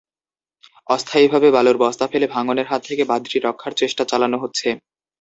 অস্থায়ীভাবে 0.89 1.47
বালুর 1.51 1.77
বস্তা 1.83 2.05
ফেলে 2.11 2.27
ভাঙনের 2.27 2.67
হাত 2.67 2.81
থেকে 2.87 3.03
বাঁধটি 3.05 3.37
রক্ষার 3.39 3.73
চেষ্টা 3.81 4.03
চালানো 4.11 4.37
হচ্ছে। 4.43 4.67